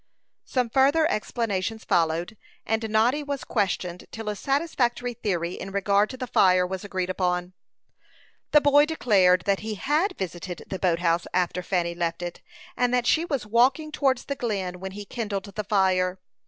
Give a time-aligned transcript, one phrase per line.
[0.45, 6.17] Some further explanations followed, and Noddy was questioned till a satisfactory theory in regard to
[6.17, 7.53] the fire was agreed upon.
[8.49, 12.41] The boy declared that he had visited the boat house after Fanny left it,
[12.75, 16.19] and that she was walking towards the Glen when he kindled the fire.